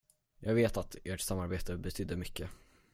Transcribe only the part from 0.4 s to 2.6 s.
vet att ert samarbete betydde mycket.